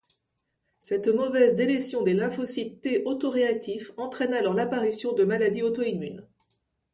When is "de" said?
5.13-5.23